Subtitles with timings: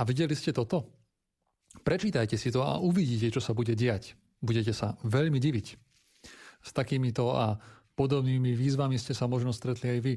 [0.00, 0.88] A videli ste toto?
[1.84, 4.16] Prečítajte si to a uvidíte, čo sa bude diať.
[4.40, 5.66] Budete sa veľmi diviť.
[6.64, 7.60] S takýmito a
[8.00, 10.14] podobnými výzvami ste sa možno stretli aj vy.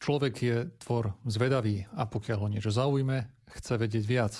[0.00, 4.34] Človek je tvor zvedavý a pokiaľ ho niečo zaujme, chce vedieť viac.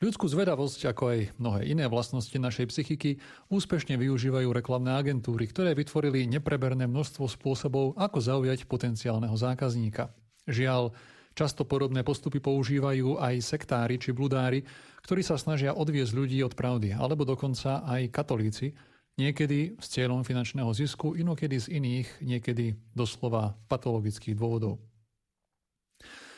[0.00, 3.16] Ľudskú zvedavosť, ako aj mnohé iné vlastnosti našej psychiky,
[3.48, 10.12] úspešne využívajú reklamné agentúry, ktoré vytvorili nepreberné množstvo spôsobov, ako zaujať potenciálneho zákazníka.
[10.44, 10.92] Žiaľ,
[11.36, 14.64] často podobné postupy používajú aj sektári či bludári,
[15.04, 18.72] ktorí sa snažia odviesť ľudí od pravdy, alebo dokonca aj katolíci,
[19.20, 24.80] niekedy s cieľom finančného zisku, inokedy z iných, niekedy doslova patologických dôvodov.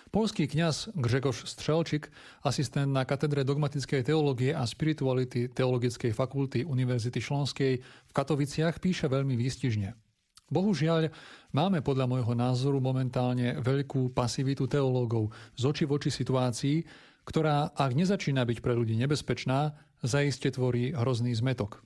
[0.08, 2.08] Polský kňaz Grzegorz Strzelčik,
[2.40, 9.36] asistent na katedre dogmatickej teológie a spirituality Teologickej fakulty Univerzity Šlonskej v Katoviciach píše veľmi
[9.36, 10.07] výstižne.
[10.48, 11.12] Bohužiaľ,
[11.52, 16.88] máme podľa môjho názoru momentálne veľkú pasivitu teológov z oči voči situácii,
[17.28, 21.84] ktorá, ak nezačína byť pre ľudí nebezpečná, zaiste tvorí hrozný zmetok.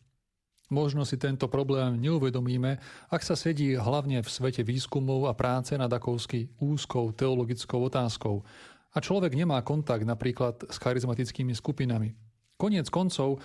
[0.70, 2.78] Možno si tento problém neuvedomíme,
[3.12, 8.40] ak sa sedí hlavne v svete výskumov a práce nad akousky úzkou teologickou otázkou
[8.94, 12.14] a človek nemá kontakt napríklad s charizmatickými skupinami.
[12.56, 13.42] Koniec koncov,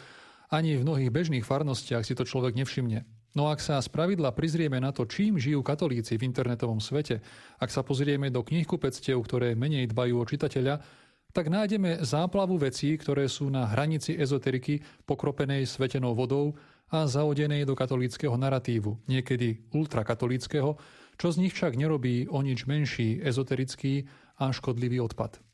[0.54, 3.04] ani v mnohých bežných farnostiach si to človek nevšimne.
[3.38, 7.22] No ak sa z pravidla prizrieme na to, čím žijú katolíci v internetovom svete,
[7.62, 10.82] ak sa pozrieme do knihkupectiev, ktoré menej dbajú o čitateľa,
[11.38, 16.58] tak nájdeme záplavu vecí, ktoré sú na hranici ezoteriky pokropenej svetenou vodou
[16.90, 20.74] a zaodenej do katolíckého naratívu, niekedy ultrakatolíckého,
[21.22, 24.10] čo z nich však nerobí o nič menší ezoterický
[24.42, 25.47] a škodlivý odpad.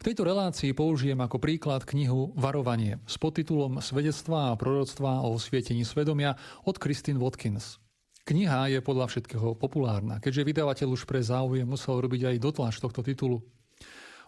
[0.00, 5.84] V tejto relácii použijem ako príklad knihu Varovanie s podtitulom Svedectvá a proroctvá o osvietení
[5.84, 7.76] svedomia od Christine Watkins.
[8.24, 13.04] Kniha je podľa všetkého populárna, keďže vydavateľ už pre záujem musel robiť aj dotlač tohto
[13.04, 13.44] titulu.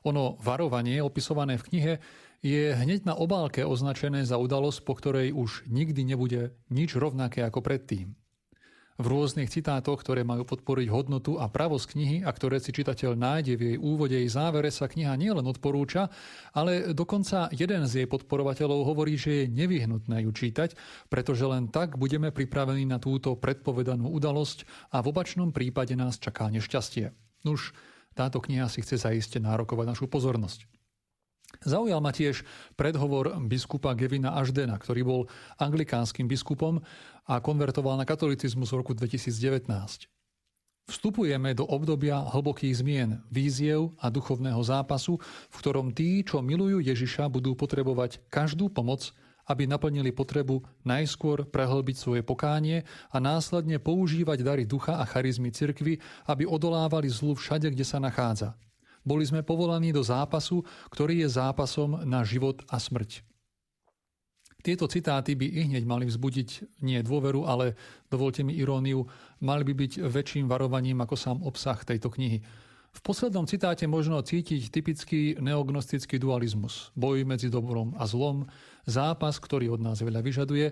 [0.04, 1.92] Ono varovanie, opisované v knihe,
[2.44, 7.64] je hneď na obálke označené za udalosť, po ktorej už nikdy nebude nič rovnaké ako
[7.64, 8.12] predtým.
[9.02, 13.58] V rôznych citátoch, ktoré majú podporiť hodnotu a pravosť knihy a ktoré si čitateľ nájde
[13.58, 16.06] v jej úvode i závere, sa kniha nielen odporúča,
[16.54, 20.78] ale dokonca jeden z jej podporovateľov hovorí, že je nevyhnutné ju čítať,
[21.10, 26.46] pretože len tak budeme pripravení na túto predpovedanú udalosť a v opačnom prípade nás čaká
[26.54, 27.10] nešťastie.
[27.42, 27.74] Nuž,
[28.14, 30.71] táto kniha si chce zaiste nárokovať našu pozornosť.
[31.60, 32.40] Zaujal ma tiež
[32.74, 35.20] predhovor biskupa Gevina Aždena, ktorý bol
[35.60, 36.80] anglikánskym biskupom
[37.28, 39.68] a konvertoval na katolicizmus v roku 2019.
[40.90, 47.30] Vstupujeme do obdobia hlbokých zmien, víziev a duchovného zápasu, v ktorom tí, čo milujú Ježiša,
[47.30, 49.14] budú potrebovať každú pomoc,
[49.46, 55.98] aby naplnili potrebu najskôr prehlbiť svoje pokánie a následne používať dary ducha a charizmy cirkvy,
[56.26, 58.54] aby odolávali zlu všade, kde sa nachádza.
[59.02, 63.26] Boli sme povolaní do zápasu, ktorý je zápasom na život a smrť.
[64.62, 67.74] Tieto citáty by i hneď mali vzbudiť nie dôveru, ale,
[68.06, 69.10] dovolte mi iróniu,
[69.42, 72.38] mali by byť väčším varovaním ako sám obsah tejto knihy.
[72.92, 78.46] V poslednom citáte možno cítiť typický neognostický dualizmus, boj medzi dobrom a zlom,
[78.86, 80.70] zápas, ktorý od nás veľa vyžaduje,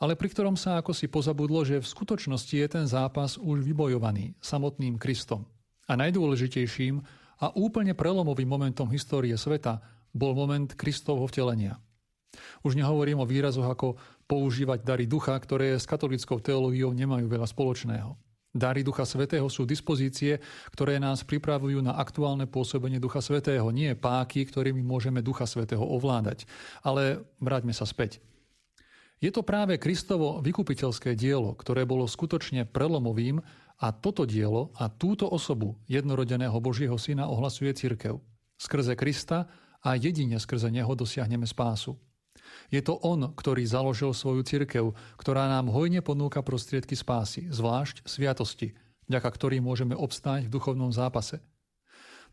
[0.00, 4.36] ale pri ktorom sa ako si pozabudlo, že v skutočnosti je ten zápas už vybojovaný
[4.44, 5.48] samotným Kristom.
[5.88, 7.00] A najdôležitejším,
[7.40, 9.80] a úplne prelomovým momentom histórie sveta
[10.12, 11.80] bol moment Kristovho vtelenia.
[12.62, 13.96] Už nehovorím o výrazoch ako
[14.28, 18.14] používať dary ducha, ktoré s katolickou teológiou nemajú veľa spoločného.
[18.50, 20.42] Dary Ducha Svetého sú dispozície,
[20.74, 26.50] ktoré nás pripravujú na aktuálne pôsobenie Ducha Svetého, nie páky, ktorými môžeme Ducha Svetého ovládať.
[26.82, 28.18] Ale vráťme sa späť.
[29.22, 33.38] Je to práve Kristovo vykupiteľské dielo, ktoré bolo skutočne prelomovým
[33.80, 38.20] a toto dielo a túto osobu jednorodeného Božieho Syna ohlasuje cirkev.
[38.60, 39.48] Skrze Krista
[39.80, 41.96] a jedine skrze Neho dosiahneme spásu.
[42.68, 48.76] Je to On, ktorý založil svoju cirkev, ktorá nám hojne ponúka prostriedky spásy, zvlášť sviatosti,
[49.08, 51.40] vďaka ktorým môžeme obstáť v duchovnom zápase.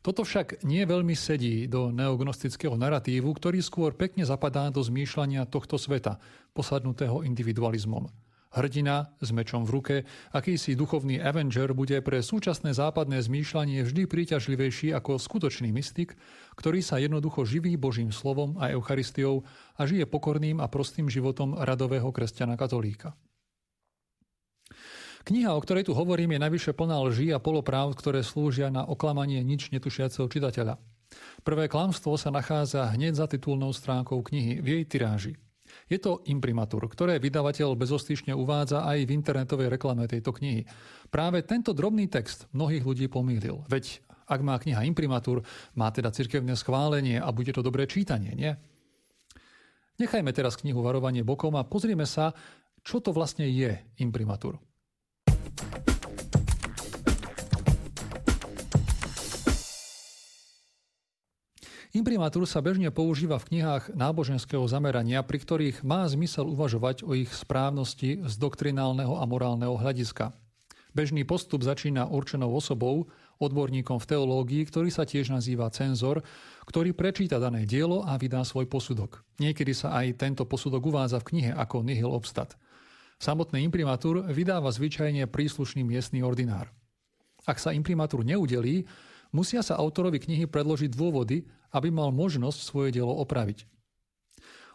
[0.05, 5.79] Toto však nie veľmi sedí do neognostického naratívu, ktorý skôr pekne zapadá do zmýšľania tohto
[5.81, 6.21] sveta,
[6.53, 8.05] posadnutého individualizmom.
[8.47, 9.95] Hrdina s mečom v ruke,
[10.31, 16.15] akýsi duchovný Avenger bude pre súčasné západné zmýšľanie vždy príťažlivejší ako skutočný mystik,
[16.55, 19.43] ktorý sa jednoducho živí Božím slovom a Eucharistiou
[19.75, 23.13] a žije pokorným a prostým životom radového kresťana katolíka.
[25.27, 29.43] Kniha, o ktorej tu hovorím, je najvyššie plná lží a polopráv, ktoré slúžia na oklamanie
[29.43, 30.79] nič netušiaceho čitateľa.
[31.43, 35.33] Prvé klamstvo sa nachádza hneď za titulnou stránkou knihy v jej tiráži–
[35.87, 40.67] je to imprimatur, ktoré vydavateľ bezostyšne uvádza aj v internetovej reklame tejto knihy.
[41.07, 43.63] Práve tento drobný text mnohých ľudí pomýlil.
[43.71, 45.39] Veď Ak má kniha imprimatúr,
[45.71, 48.51] má teda cirkevné schválenie a bude to dobré čítanie, nie?
[49.97, 52.35] Nechajme teraz knihu Varovanie bokom a pozrieme sa,
[52.83, 54.59] čo to vlastne je imprimatúr.
[61.97, 67.33] Imprimatúr sa bežne používa v knihách náboženského zamerania, pri ktorých má zmysel uvažovať o ich
[67.33, 70.29] správnosti z doktrinálneho a morálneho hľadiska.
[70.93, 73.09] Bežný postup začína určenou osobou,
[73.41, 76.21] odborníkom v teológii, ktorý sa tiež nazýva cenzor,
[76.69, 79.25] ktorý prečíta dané dielo a vydá svoj posudok.
[79.41, 82.53] Niekedy sa aj tento posudok uvádza v knihe ako nihil obstat.
[83.17, 86.69] Samotný imprimatúr vydáva zvyčajne príslušný miestny ordinár.
[87.49, 88.85] Ak sa imprimatúr neudelí,
[89.31, 93.67] musia sa autorovi knihy predložiť dôvody, aby mal možnosť svoje dielo opraviť.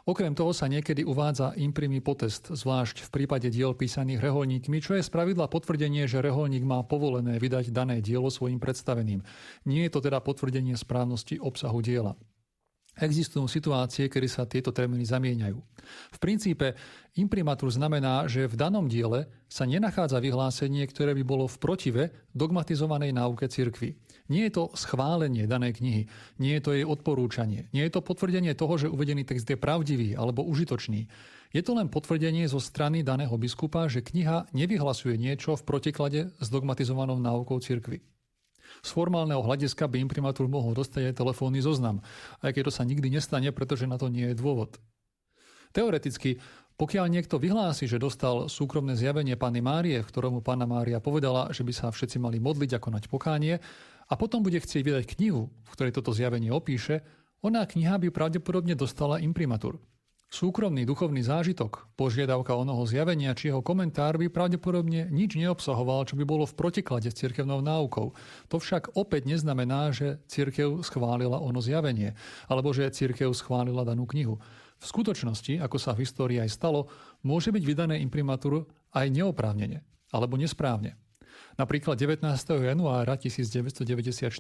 [0.03, 5.07] Okrem toho sa niekedy uvádza imprimý potest, zvlášť v prípade diel písaných reholníkmi, čo je
[5.07, 9.23] spravidla potvrdenie, že reholník má povolené vydať dané dielo svojim predstaveným.
[9.63, 12.19] Nie je to teda potvrdenie správnosti obsahu diela.
[12.99, 15.57] Existujú situácie, kedy sa tieto termíny zamieňajú.
[16.13, 16.77] V princípe
[17.17, 22.03] imprimatur znamená, že v danom diele sa nenachádza vyhlásenie, ktoré by bolo v protive
[22.37, 23.97] dogmatizovanej náuke cirkvi.
[24.31, 26.03] Nie je to schválenie danej knihy,
[26.39, 30.15] nie je to jej odporúčanie, nie je to potvrdenie toho, že uvedený text je pravdivý
[30.15, 31.11] alebo užitočný.
[31.53, 36.47] Je to len potvrdenie zo strany daného biskupa, že kniha nevyhlasuje niečo v protiklade s
[36.49, 38.01] dogmatizovanou náukou cirkvi.
[38.81, 42.01] Z formálneho hľadiska by imprimátor mohol dostať aj telefónny zoznam,
[42.41, 44.81] aj keď to sa nikdy nestane, pretože na to nie je dôvod.
[45.73, 46.41] Teoreticky,
[46.83, 51.63] pokiaľ niekto vyhlási, že dostal súkromné zjavenie Panny Márie, v ktorom Panna Mária povedala, že
[51.63, 53.63] by sa všetci mali modliť a konať pokánie,
[54.11, 57.07] a potom bude chcieť vydať knihu, v ktorej toto zjavenie opíše,
[57.39, 59.79] ona kniha by pravdepodobne dostala imprimatúr.
[60.27, 66.27] Súkromný duchovný zážitok, požiadavka onoho zjavenia či jeho komentár by pravdepodobne nič neobsahoval, čo by
[66.27, 68.11] bolo v protiklade s cirkevnou náukou.
[68.51, 72.19] To však opäť neznamená, že cirkev schválila ono zjavenie,
[72.51, 74.43] alebo že cirkev schválila danú knihu.
[74.83, 76.91] V skutočnosti, ako sa v histórii aj stalo,
[77.23, 80.99] môže byť vydané imprimatúr aj neoprávnene alebo nesprávne.
[81.57, 82.25] Napríklad 19.
[82.65, 84.33] januára 1994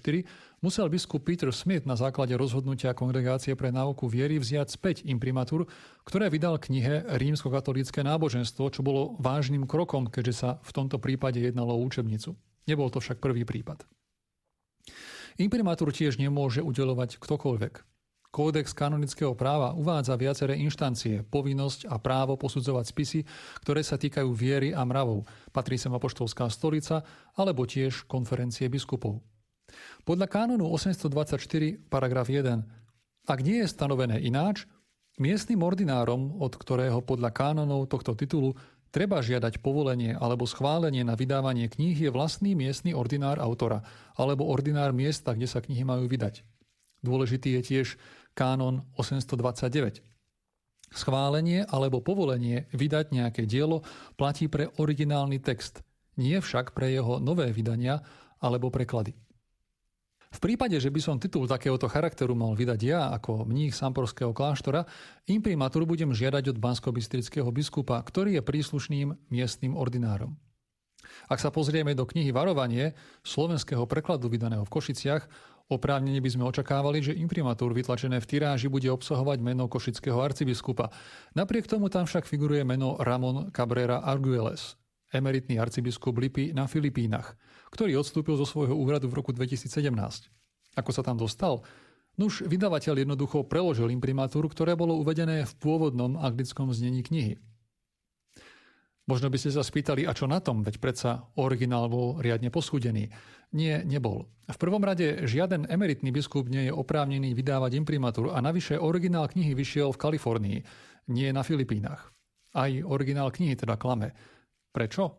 [0.64, 5.68] musel biskup Peter Smith na základe rozhodnutia Kongregácie pre náuku viery vziať späť imprimatúr,
[6.08, 11.76] ktoré vydal knihe Rímsko-katolícke náboženstvo, čo bolo vážnym krokom, keďže sa v tomto prípade jednalo
[11.76, 12.32] o učebnicu.
[12.64, 13.84] Nebol to však prvý prípad.
[15.40, 17.91] Imprimatúr tiež nemôže udelovať ktokoľvek.
[18.32, 23.20] Kódex kanonického práva uvádza viaceré inštancie, povinnosť a právo posudzovať spisy,
[23.60, 25.28] ktoré sa týkajú viery a mravov.
[25.52, 27.04] Patrí sem apoštolská stolica
[27.36, 29.20] alebo tiež konferencie biskupov.
[30.08, 32.82] Podľa kánonu 824 paragraf 1
[33.22, 34.66] ak nie je stanovené ináč,
[35.22, 38.58] miestnym ordinárom, od ktorého podľa kánonov tohto titulu
[38.90, 43.86] treba žiadať povolenie alebo schválenie na vydávanie kníh je vlastný miestny ordinár autora
[44.18, 46.42] alebo ordinár miesta, kde sa knihy majú vydať.
[47.02, 47.86] Dôležitý je tiež
[48.32, 50.02] kánon 829.
[50.92, 53.80] Schválenie alebo povolenie vydať nejaké dielo
[54.20, 55.80] platí pre originálny text,
[56.20, 58.04] nie však pre jeho nové vydania
[58.44, 59.16] alebo preklady.
[60.32, 64.88] V prípade, že by som titul takéhoto charakteru mal vydať ja ako mních Samporského kláštora,
[65.28, 66.88] imprimatúr budem žiadať od bansko
[67.52, 70.40] biskupa, ktorý je príslušným miestnym ordinárom.
[71.28, 75.28] Ak sa pozrieme do knihy Varovanie slovenského prekladu vydaného v Košiciach,
[75.70, 80.90] Oprávnene by sme očakávali, že imprimatúr vytlačené v tiráži bude obsahovať meno košického arcibiskupa.
[81.38, 84.74] Napriek tomu tam však figuruje meno Ramon Cabrera Arguelles,
[85.14, 87.38] emeritný arcibiskup Lipy na Filipínach,
[87.70, 89.92] ktorý odstúpil zo svojho úradu v roku 2017.
[90.74, 91.60] Ako sa tam dostal?
[92.20, 97.40] Nuž, vydavateľ jednoducho preložil imprimatúr, ktoré bolo uvedené v pôvodnom anglickom znení knihy.
[99.10, 103.10] Možno by ste sa spýtali, a čo na tom, veď predsa originál bol riadne posúdený.
[103.50, 104.30] Nie, nebol.
[104.46, 109.58] V prvom rade žiaden emeritný biskup nie je oprávnený vydávať imprimatúru a navyše originál knihy
[109.58, 110.58] vyšiel v Kalifornii,
[111.10, 112.14] nie na Filipínach.
[112.54, 114.14] Aj originál knihy teda klame.
[114.70, 115.18] Prečo?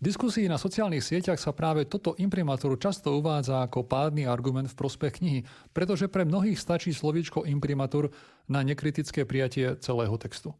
[0.00, 4.78] V diskusii na sociálnych sieťach sa práve toto imprimatúru často uvádza ako pádny argument v
[4.80, 5.40] prospech knihy,
[5.76, 8.08] pretože pre mnohých stačí slovíčko imprimatúr
[8.48, 10.56] na nekritické prijatie celého textu.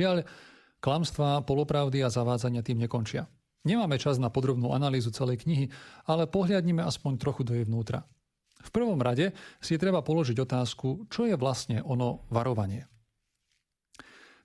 [0.00, 0.24] Žiaľ,
[0.80, 3.28] klamstvá, polopravdy a zavádzania tým nekončia.
[3.68, 5.68] Nemáme čas na podrobnú analýzu celej knihy,
[6.08, 8.08] ale pohľadnime aspoň trochu do jej vnútra.
[8.64, 12.88] V prvom rade si treba položiť otázku, čo je vlastne ono varovanie.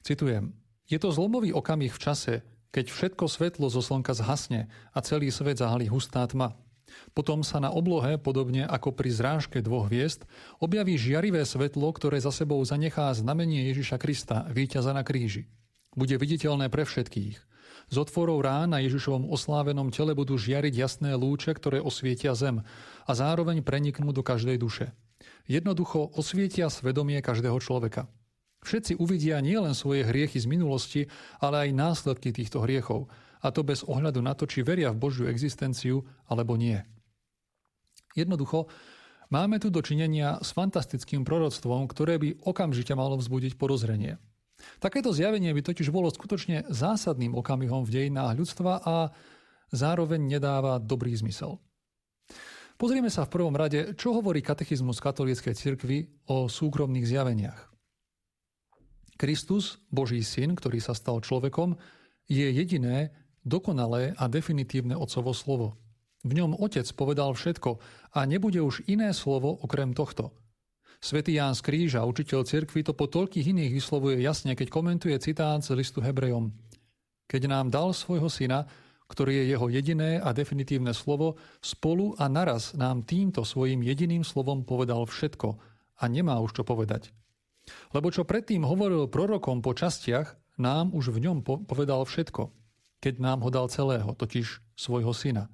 [0.04, 0.52] Citujem.
[0.92, 2.34] Je to zlomový okamih v čase,
[2.76, 6.60] keď všetko svetlo zo slnka zhasne a celý svet zahalí hustá tma.
[7.16, 10.28] Potom sa na oblohe, podobne ako pri zrážke dvoch hviezd,
[10.60, 15.48] objaví žiarivé svetlo, ktoré za sebou zanechá znamenie Ježiša Krista, víťaza na kríži.
[15.96, 17.36] Bude viditeľné pre všetkých.
[17.86, 22.66] Z otvorov rán na Ježišovom oslávenom tele budú žiariť jasné lúče, ktoré osvietia zem
[23.06, 24.92] a zároveň preniknú do každej duše.
[25.46, 28.10] Jednoducho osvietia svedomie každého človeka.
[28.66, 31.02] Všetci uvidia nielen svoje hriechy z minulosti,
[31.38, 33.06] ale aj následky týchto hriechov,
[33.46, 36.82] a to bez ohľadu na to, či veria v Božiu existenciu alebo nie.
[38.18, 38.66] Jednoducho,
[39.30, 44.18] máme tu dočinenia s fantastickým proroctvom, ktoré by okamžite malo vzbudiť porozrenie.
[44.82, 48.96] Takéto zjavenie by totiž bolo skutočne zásadným okamihom v dejinách ľudstva a
[49.70, 51.62] zároveň nedáva dobrý zmysel.
[52.76, 57.60] Pozrieme sa v prvom rade, čo hovorí katechizmus katolíckej cirkvi o súkromných zjaveniach.
[59.16, 61.80] Kristus, Boží syn, ktorý sa stal človekom,
[62.28, 65.78] je jediné, dokonalé a definitívne Otcovo slovo.
[66.26, 67.78] V ňom Otec povedal všetko
[68.18, 70.34] a nebude už iné slovo okrem tohto–
[71.06, 75.62] Svetý Ján z Kríža, učiteľ cirkvi, to po toľkých iných vyslovuje jasne, keď komentuje citát
[75.62, 76.50] z listu Hebrejom.
[77.30, 78.66] Keď nám dal svojho syna,
[79.06, 84.66] ktorý je jeho jediné a definitívne slovo, spolu a naraz nám týmto svojim jediným slovom
[84.66, 85.62] povedal všetko
[86.02, 87.14] a nemá už čo povedať.
[87.94, 92.50] Lebo čo predtým hovoril prorokom po častiach, nám už v ňom povedal všetko,
[93.00, 95.48] keď nám ho dal celého, totiž svojho syna.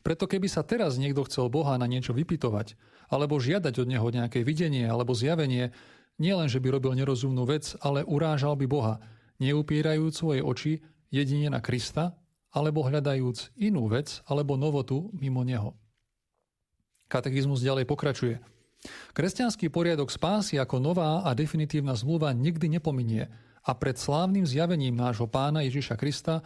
[0.00, 2.78] Preto keby sa teraz niekto chcel Boha na niečo vypitovať,
[3.12, 5.74] alebo žiadať od neho nejaké videnie alebo zjavenie,
[6.16, 8.94] nielen, že by robil nerozumnú vec, ale urážal by Boha,
[9.42, 10.80] neupierajúc svoje oči
[11.12, 12.16] jedine na Krista,
[12.50, 15.74] alebo hľadajúc inú vec alebo novotu mimo neho.
[17.10, 18.38] Katechizmus ďalej pokračuje.
[19.12, 23.28] Kresťanský poriadok spásy ako nová a definitívna zmluva nikdy nepominie
[23.64, 26.40] a pred slávnym zjavením nášho pána Ježiša Krista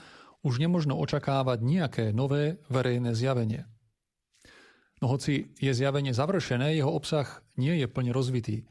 [0.45, 3.65] už nemožno očakávať nejaké nové verejné zjavenie.
[5.01, 8.65] No hoci je zjavenie završené, jeho obsah nie je plne rozvitý.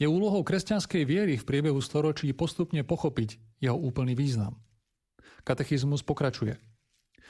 [0.00, 4.58] Je úlohou kresťanskej viery v priebehu storočí postupne pochopiť jeho úplný význam.
[5.46, 6.58] Katechizmus pokračuje.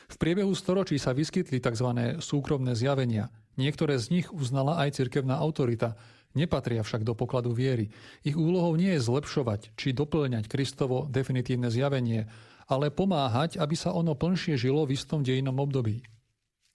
[0.05, 2.21] V priebehu storočí sa vyskytli tzv.
[2.21, 3.33] súkromné zjavenia.
[3.57, 5.97] Niektoré z nich uznala aj cirkevná autorita,
[6.35, 7.91] nepatria však do pokladu viery.
[8.27, 12.27] Ich úlohou nie je zlepšovať či doplňať Kristovo definitívne zjavenie,
[12.69, 16.05] ale pomáhať, aby sa ono plnšie žilo v istom dejnom období.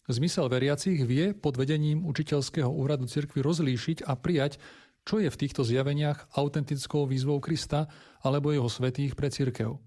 [0.10, 4.58] Zmysel veriacich vie pod vedením učiteľského úradu cirkvi rozlíšiť a prijať,
[5.06, 7.86] čo je v týchto zjaveniach autentickou výzvou Krista
[8.26, 9.78] alebo jeho svetých pre cirkev.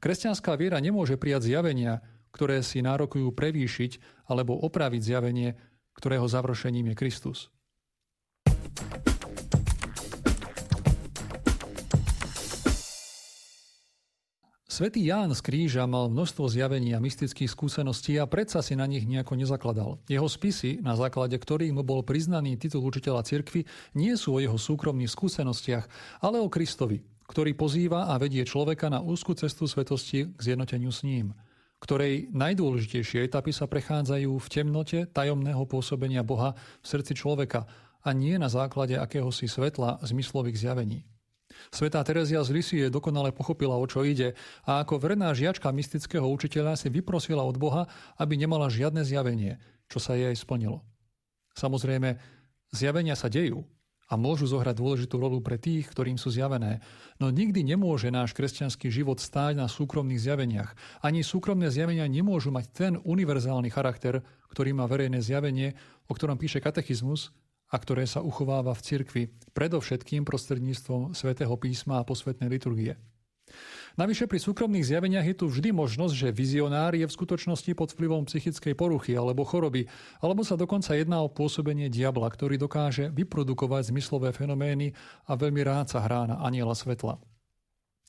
[0.00, 2.00] Kresťanská viera nemôže prijať zjavenia,
[2.32, 5.54] ktoré si nárokujú prevýšiť alebo opraviť zjavenie,
[5.94, 7.38] ktorého završením je Kristus.
[14.74, 19.06] Svetý Ján z Kríža mal množstvo zjavení a mystických skúseností a predsa si na nich
[19.06, 20.02] nejako nezakladal.
[20.10, 23.62] Jeho spisy, na základe ktorých mu bol priznaný titul učiteľa cirkvy,
[23.94, 25.86] nie sú o jeho súkromných skúsenostiach,
[26.26, 31.06] ale o Kristovi, ktorý pozýva a vedie človeka na úzku cestu svetosti k zjednoteniu s
[31.06, 31.38] ním
[31.84, 37.68] ktorej najdôležitejšie etapy sa prechádzajú v temnote tajomného pôsobenia Boha v srdci človeka
[38.04, 41.08] a nie na základe akéhosi svetla zmyslových zjavení.
[41.72, 44.36] Svetá Terezia z Lisie dokonale pochopila, o čo ide
[44.68, 47.88] a ako verná žiačka mystického učiteľa si vyprosila od Boha,
[48.20, 49.56] aby nemala žiadne zjavenie,
[49.88, 50.84] čo sa jej splnilo.
[51.56, 52.18] Samozrejme,
[52.74, 53.64] zjavenia sa dejú
[54.10, 56.84] a môžu zohrať dôležitú rolu pre tých, ktorým sú zjavené,
[57.16, 60.76] no nikdy nemôže náš kresťanský život stáť na súkromných zjaveniach.
[61.00, 64.20] Ani súkromné zjavenia nemôžu mať ten univerzálny charakter,
[64.52, 65.72] ktorý má verejné zjavenie,
[66.04, 67.32] o ktorom píše katechizmus
[67.74, 72.94] a ktoré sa uchováva v cirkvi, predovšetkým prostredníctvom svätého písma a posvetnej liturgie.
[73.94, 78.26] Navyše pri súkromných zjaveniach je tu vždy možnosť, že vizionár je v skutočnosti pod vplyvom
[78.26, 79.86] psychickej poruchy alebo choroby,
[80.18, 84.98] alebo sa dokonca jedná o pôsobenie diabla, ktorý dokáže vyprodukovať zmyslové fenomény
[85.30, 87.22] a veľmi rád sa hrá na aniela svetla.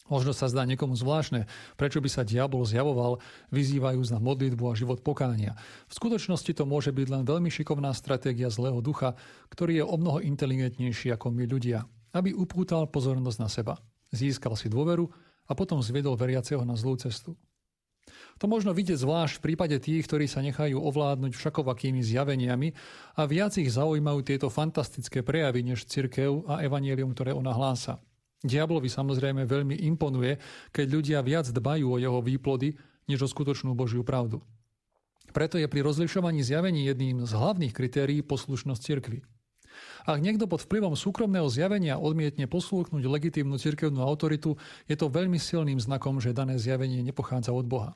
[0.05, 1.49] Možno sa zdá niekomu zvláštne,
[1.81, 3.17] prečo by sa diabol zjavoval,
[3.49, 5.57] vyzývajúc na modlitbu a život pokánia.
[5.89, 9.17] V skutočnosti to môže byť len veľmi šikovná stratégia zlého ducha,
[9.49, 13.73] ktorý je o mnoho inteligentnejší ako my ľudia, aby upútal pozornosť na seba.
[14.13, 15.09] Získal si dôveru
[15.49, 17.33] a potom zviedol veriaceho na zlú cestu.
[18.37, 22.77] To možno vidieť zvlášť v prípade tých, ktorí sa nechajú ovládnuť všakovakými zjaveniami
[23.17, 27.97] a viac ich zaujímajú tieto fantastické prejavy než cirkev a evanielium, ktoré ona hlása.
[28.45, 30.37] Diablovi samozrejme veľmi imponuje,
[30.71, 34.41] keď ľudia viac dbajú o jeho výplody, než o skutočnú Božiu pravdu.
[35.35, 39.19] Preto je pri rozlišovaní zjavení jedným z hlavných kritérií poslušnosť cirkvy.
[40.07, 44.55] Ak niekto pod vplyvom súkromného zjavenia odmietne poslúchnuť legitímnu cirkevnú autoritu,
[44.87, 47.91] je to veľmi silným znakom, že dané zjavenie nepochádza od Boha.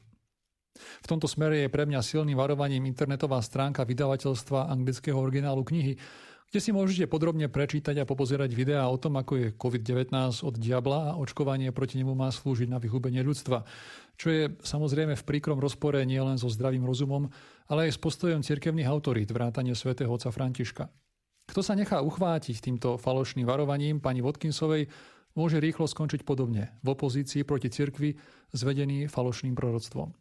[0.80, 5.96] V tomto smere je pre mňa silným varovaním internetová stránka vydavateľstva anglického originálu knihy,
[6.50, 10.10] kde si môžete podrobne prečítať a popozerať videá o tom, ako je COVID-19
[10.42, 13.70] od diabla a očkovanie proti nemu má slúžiť na vyhubenie ľudstva.
[14.18, 17.30] Čo je samozrejme v príkrom rozpore nielen so zdravým rozumom,
[17.70, 20.90] ale aj s postojom cirkevných autorít vrátane svätého otca Františka.
[21.54, 24.90] Kto sa nechá uchvátiť týmto falošným varovaním pani Vodkinsovej,
[25.38, 28.18] môže rýchlo skončiť podobne, v opozícii proti cirkvi,
[28.58, 30.18] zvedený falošným proroctvom.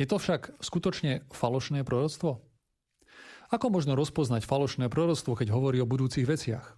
[0.00, 2.53] Je to však skutočne falošné proroctvo?
[3.52, 6.76] Ako možno rozpoznať falošné proroctvo, keď hovorí o budúcich veciach?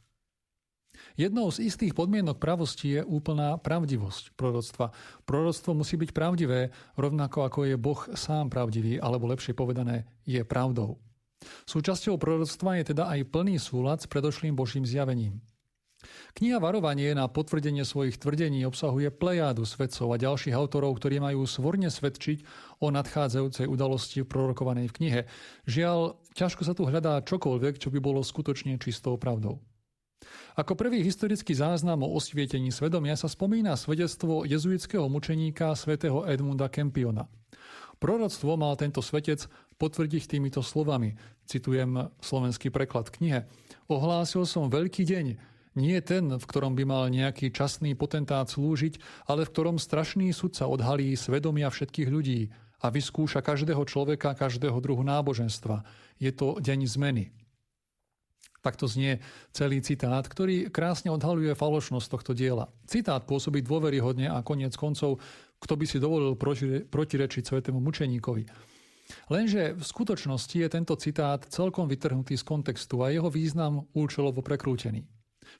[1.17, 4.93] Jednou z istých podmienok pravosti je úplná pravdivosť proroctva.
[5.25, 11.01] Proroctvo musí byť pravdivé, rovnako ako je Boh sám pravdivý, alebo lepšie povedané, je pravdou.
[11.69, 15.41] Súčasťou proroctva je teda aj plný súlad s predošlým Božím zjavením.
[16.37, 21.89] Kniha Varovanie na potvrdenie svojich tvrdení obsahuje plejádu svedcov a ďalších autorov, ktorí majú svorne
[21.89, 22.45] svedčiť
[22.85, 25.21] o nadchádzajúcej udalosti prorokovanej v knihe.
[25.65, 29.63] Žiaľ, ťažko sa tu hľadá čokoľvek, čo by bolo skutočne čistou pravdou.
[30.57, 37.29] Ako prvý historický záznam o osvietení svedomia sa spomína svedectvo jezuitského mučeníka svätého Edmunda Kempiona.
[37.97, 39.49] Proroctvo mal tento svetec
[39.81, 41.17] potvrdiť týmito slovami.
[41.49, 43.49] Citujem slovenský preklad knihe.
[43.89, 45.27] Ohlásil som veľký deň,
[45.77, 50.65] nie ten, v ktorom by mal nejaký časný potentát slúžiť, ale v ktorom strašný sudca
[50.67, 55.85] odhalí svedomia všetkých ľudí a vyskúša každého človeka, každého druhu náboženstva.
[56.17, 57.25] Je to deň zmeny.
[58.65, 59.23] Takto znie
[59.55, 62.67] celý citát, ktorý krásne odhaluje falošnosť tohto diela.
[62.91, 65.23] Citát pôsobí dôveryhodne a koniec koncov,
[65.63, 66.35] kto by si dovolil
[66.91, 68.43] protirečiť svetému mučeníkovi.
[69.31, 75.07] Lenže v skutočnosti je tento citát celkom vytrhnutý z kontextu a jeho význam účelovo prekrútený.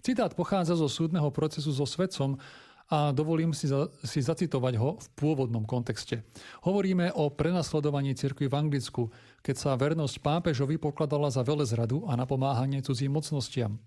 [0.05, 2.41] Citát pochádza zo súdneho procesu so svedcom
[2.87, 6.23] a dovolím si, za, si zacitovať ho v pôvodnom kontexte.
[6.63, 9.11] Hovoríme o prenasledovaní cirkvi v Anglicku,
[9.43, 13.83] keď sa vernosť pápežovi pokladala za velezradu a napomáhanie cudzím mocnostiam.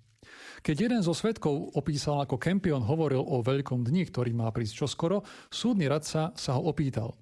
[0.60, 5.24] Keď jeden zo svetkov opísal, ako Kempion hovoril o veľkom dni, ktorý má prísť čoskoro,
[5.48, 7.16] súdny radca sa ho opýtal.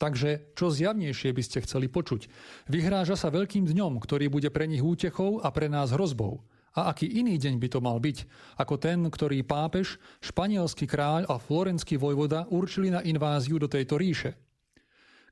[0.00, 2.32] Takže čo zjavnejšie by ste chceli počuť?
[2.72, 6.40] Vyhráža sa veľkým dňom, ktorý bude pre nich útechou a pre nás hrozbou.
[6.78, 8.18] A aký iný deň by to mal byť,
[8.62, 14.38] ako ten, ktorý pápež, španielský kráľ a florenský vojvoda určili na inváziu do tejto ríše?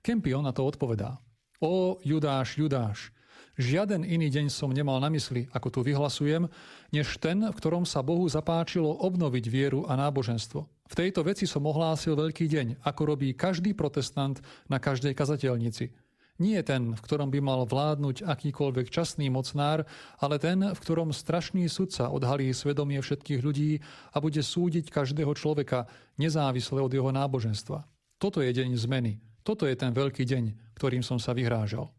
[0.02, 1.22] Kempion na to odpovedá.
[1.62, 3.14] O Judáš, Judáš,
[3.54, 6.50] žiaden iný deň som nemal na mysli, ako tu vyhlasujem,
[6.90, 10.66] než ten, v ktorom sa Bohu zapáčilo obnoviť vieru a náboženstvo.
[10.66, 15.86] V tejto veci som ohlásil veľký deň, ako robí každý protestant na každej kazateľnici–
[16.38, 19.82] nie ten, v ktorom by mal vládnuť akýkoľvek časný mocnár,
[20.22, 23.82] ale ten, v ktorom strašný sudca odhalí svedomie všetkých ľudí
[24.14, 27.82] a bude súdiť každého človeka nezávisle od jeho náboženstva.
[28.22, 29.18] Toto je deň zmeny.
[29.42, 31.90] Toto je ten veľký deň, ktorým som sa vyhrážal.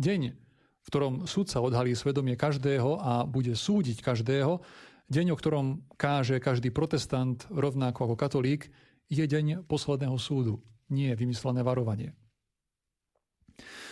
[0.00, 0.20] Deň,
[0.80, 4.64] v ktorom sudca odhalí svedomie každého a bude súdiť každého,
[5.12, 5.66] deň, o ktorom
[6.00, 8.72] káže každý protestant, rovnako ako katolík,
[9.12, 12.16] je deň posledného súdu, nie vymyslené varovanie.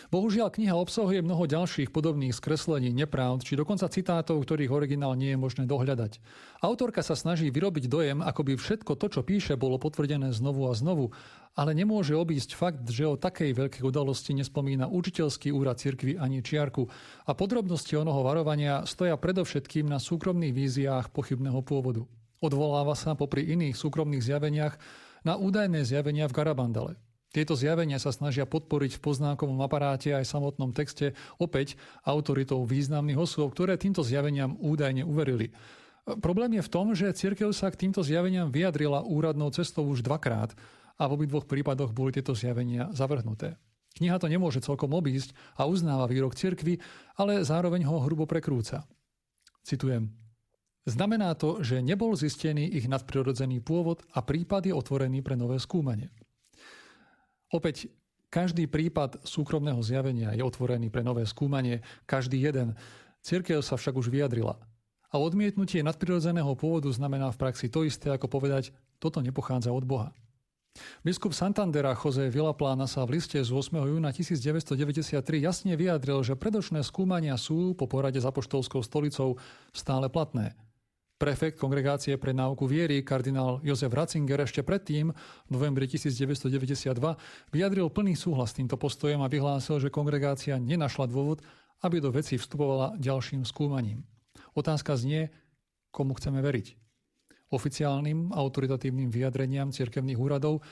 [0.08, 5.38] Bohužiaľ, kniha obsahuje mnoho ďalších podobných skreslení, nepravd, či dokonca citátov, ktorých originál nie je
[5.38, 6.16] možné dohľadať.
[6.64, 10.72] Autorka sa snaží vyrobiť dojem, ako by všetko to, čo píše, bolo potvrdené znovu a
[10.72, 11.12] znovu,
[11.52, 16.88] ale nemôže obísť fakt, že o takej veľkej udalosti nespomína učiteľský úrad cirkvy ani čiarku
[17.28, 22.08] a podrobnosti onoho varovania stoja predovšetkým na súkromných víziách pochybného pôvodu.
[22.40, 24.74] Odvoláva sa popri iných súkromných zjaveniach
[25.28, 27.07] na údajné zjavenia v Garabandale.
[27.28, 33.52] Tieto zjavenia sa snažia podporiť v poznákovom aparáte aj samotnom texte opäť autoritou významných osôb,
[33.52, 35.52] ktoré týmto zjaveniam údajne uverili.
[36.24, 40.56] Problém je v tom, že cirkev sa k týmto zjaveniam vyjadrila úradnou cestou už dvakrát
[40.96, 43.60] a v obidvoch prípadoch boli tieto zjavenia zavrhnuté.
[44.00, 46.80] Kniha to nemôže celkom obísť a uznáva výrok cirkvy,
[47.20, 48.88] ale zároveň ho hrubo prekrúca.
[49.68, 50.08] Citujem.
[50.88, 56.08] Znamená to, že nebol zistený ich nadprirodzený pôvod a prípad je otvorený pre nové skúmanie.
[57.48, 57.88] Opäť
[58.28, 62.76] každý prípad súkromného zjavenia je otvorený pre nové skúmanie, každý jeden.
[63.24, 64.60] Cirkev sa však už vyjadrila.
[65.08, 70.12] A odmietnutie nadprirodzeného pôvodu znamená v praxi to isté, ako povedať, toto nepochádza od Boha.
[71.00, 73.72] Biskup Santandera Jose Villaplána sa v liste z 8.
[73.82, 79.40] júna 1993 jasne vyjadril, že predošné skúmania sú po porade s apoštolskou stolicou
[79.72, 80.52] stále platné–
[81.18, 86.94] Prefekt Kongregácie pre náuku viery, kardinál Jozef Ratzinger, ešte predtým, v novembri 1992,
[87.50, 91.42] vyjadril plný súhlas s týmto postojom a vyhlásil, že kongregácia nenašla dôvod,
[91.82, 94.06] aby do veci vstupovala ďalším skúmaním.
[94.54, 95.34] Otázka znie,
[95.90, 96.78] komu chceme veriť.
[97.50, 100.62] Oficiálnym autoritatívnym vyjadreniam cirkevných úradov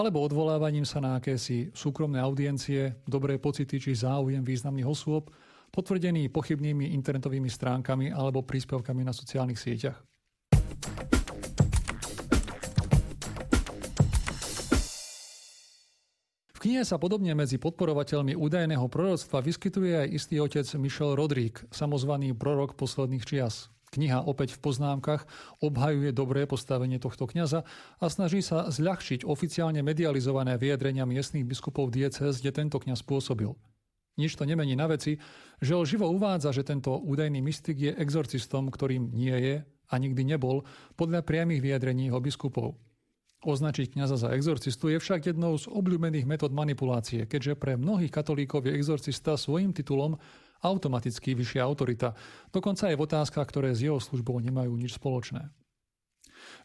[0.00, 5.28] alebo odvolávaním sa na akési súkromné audiencie, dobré pocity či záujem významných osôb,
[5.70, 9.98] potvrdený pochybnými internetovými stránkami alebo príspevkami na sociálnych sieťach.
[16.60, 22.36] V knihe sa podobne medzi podporovateľmi údajného proroctva vyskytuje aj istý otec Michel Rodrík, samozvaný
[22.36, 23.72] prorok posledných čias.
[23.90, 25.26] Kniha opäť v poznámkach
[25.64, 27.66] obhajuje dobré postavenie tohto kňaza
[27.98, 33.56] a snaží sa zľahčiť oficiálne medializované vyjadrenia miestnych biskupov diecez, kde tento kňaz pôsobil.
[34.20, 35.16] Nič to nemení na veci,
[35.64, 40.62] že živo uvádza, že tento údajný mystik je exorcistom, ktorým nie je a nikdy nebol,
[41.00, 42.76] podľa priamých vyjadrení jeho biskupov.
[43.40, 48.68] Označiť kňaza za exorcistu je však jednou z obľúbených metód manipulácie, keďže pre mnohých katolíkov
[48.68, 50.20] je exorcista svojim titulom
[50.60, 52.12] automaticky vyššia autorita,
[52.52, 55.48] dokonca aj v otázkach, ktoré s jeho službou nemajú nič spoločné.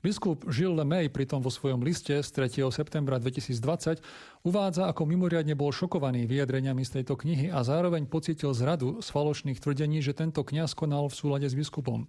[0.06, 2.62] Biskup Gilles Lemay pritom vo svojom liste z 3.
[2.70, 4.06] septembra 2020
[4.46, 9.58] uvádza, ako mimoriadne bol šokovaný vyjadreniami z tejto knihy a zároveň pocitil zradu z falošných
[9.58, 12.06] tvrdení, že tento kňaz konal v súlade s biskupom.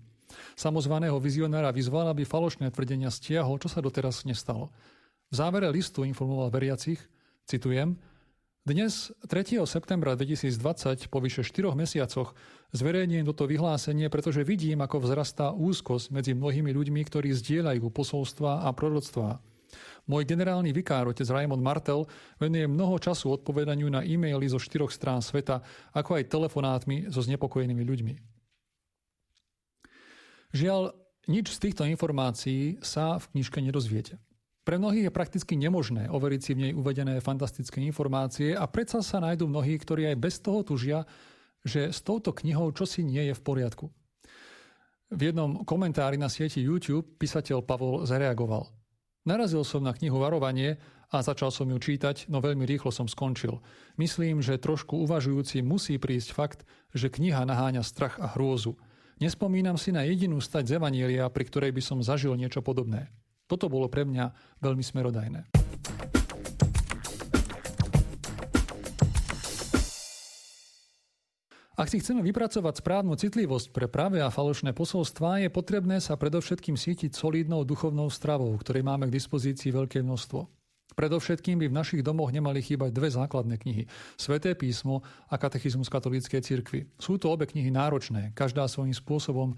[0.61, 4.69] Samozvaného vizionára vyzval, aby falošné tvrdenia stiahol, čo sa doteraz nestalo.
[5.33, 7.01] V závere listu informoval veriacich,
[7.49, 7.97] citujem,
[8.67, 9.63] dnes, 3.
[9.63, 12.35] septembra 2020, po vyše 4 mesiacoch,
[12.75, 18.69] zverejním toto vyhlásenie, pretože vidím, ako vzrastá úzkosť medzi mnohými ľuďmi, ktorí zdieľajú posolstva a
[18.75, 19.39] proroctvá.
[20.11, 22.11] Môj generálny vikár, otec Raymond Martel,
[22.43, 25.63] venuje mnoho času odpovedaniu na e-maily zo štyroch strán sveta,
[25.95, 28.15] ako aj telefonátmi so znepokojenými ľuďmi.
[30.59, 30.91] Žiaľ,
[31.31, 34.19] nič z týchto informácií sa v knižke nedozviete.
[34.67, 39.23] Pre mnohých je prakticky nemožné overiť si v nej uvedené fantastické informácie a predsa sa
[39.23, 41.07] nájdú mnohí, ktorí aj bez toho tužia,
[41.63, 43.87] že s touto knihou čosi nie je v poriadku.
[45.15, 48.67] V jednom komentári na sieti YouTube písateľ Pavol zareagoval.
[49.23, 50.83] Narazil som na knihu Varovanie
[51.15, 53.63] a začal som ju čítať, no veľmi rýchlo som skončil.
[53.95, 58.75] Myslím, že trošku uvažujúci musí prísť fakt, že kniha naháňa strach a hrôzu–
[59.17, 63.09] Nespomínam si na jedinú stať z Evanielia, pri ktorej by som zažil niečo podobné.
[63.47, 65.47] Toto bolo pre mňa veľmi smerodajné.
[71.77, 76.73] Ak si chceme vypracovať správnu citlivosť pre práve a falošné posolstvá, je potrebné sa predovšetkým
[76.73, 80.49] sítiť solidnou duchovnou stravou, ktorej máme k dispozícii veľké množstvo.
[80.97, 83.85] Predovšetkým by v našich domoch nemali chýbať dve základné knihy.
[84.17, 86.89] Sveté písmo a katechizmus katolíckej cirkvi.
[86.97, 89.53] Sú to obe knihy náročné, každá svojím spôsobom,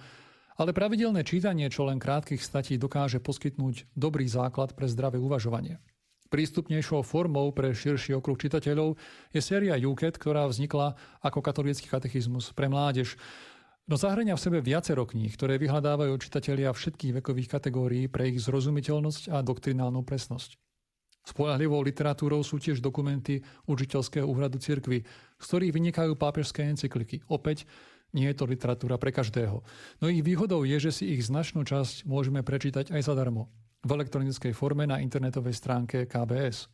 [0.59, 5.79] ale pravidelné čítanie čo len krátkých statí dokáže poskytnúť dobrý základ pre zdravé uvažovanie.
[6.29, 9.01] Prístupnejšou formou pre širší okruh čitateľov
[9.33, 10.93] je séria UKET, ktorá vznikla
[11.25, 13.17] ako katolícky katechizmus pre mládež.
[13.89, 19.33] No zahrania v sebe viacero kníh, ktoré vyhľadávajú čitatelia všetkých vekových kategórií pre ich zrozumiteľnosť
[19.33, 20.61] a doktrinálnu presnosť.
[21.25, 25.05] Spolahlivou literatúrou sú tiež dokumenty učiteľského úhradu cirkvy,
[25.41, 27.25] z ktorých vynikajú pápežské encykliky.
[27.33, 27.65] Opäť
[28.17, 29.61] nie je to literatúra pre každého.
[30.01, 33.53] No ich výhodou je, že si ich značnú časť môžeme prečítať aj zadarmo
[33.85, 36.67] v elektronickej forme na internetovej stránke KBS.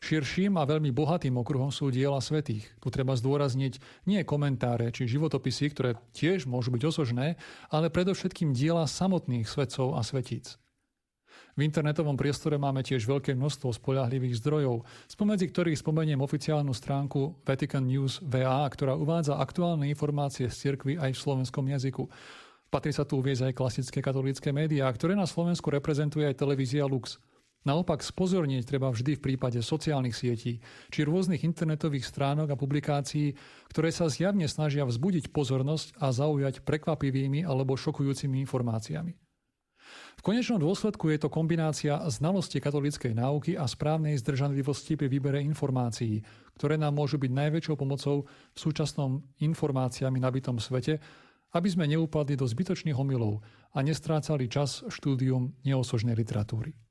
[0.00, 2.70] Širším a veľmi bohatým okruhom sú diela svetých.
[2.78, 7.34] Tu treba zdôrazniť nie komentáre či životopisy, ktoré tiež môžu byť osožné,
[7.74, 10.62] ale predovšetkým diela samotných svetcov a svetíc.
[11.54, 17.86] V internetovom priestore máme tiež veľké množstvo spoľahlivých zdrojov, spomedzi ktorých spomeniem oficiálnu stránku Vatican
[17.86, 22.10] News VA, ktorá uvádza aktuálne informácie z cirkvy aj v slovenskom jazyku.
[22.74, 27.22] Patrí sa tu uviezť aj klasické katolícke médiá, ktoré na Slovensku reprezentuje aj televízia Lux.
[27.62, 33.38] Naopak spozornieť treba vždy v prípade sociálnych sietí či rôznych internetových stránok a publikácií,
[33.70, 39.23] ktoré sa zjavne snažia vzbudiť pozornosť a zaujať prekvapivými alebo šokujúcimi informáciami.
[40.14, 46.22] V konečnom dôsledku je to kombinácia znalosti katolíckej náuky a správnej zdržanlivosti pri výbere informácií,
[46.54, 51.02] ktoré nám môžu byť najväčšou pomocou v súčasnom informáciami nabitom svete,
[51.54, 53.42] aby sme neupadli do zbytočných omylov
[53.74, 56.83] a nestrácali čas štúdium neosožnej literatúry.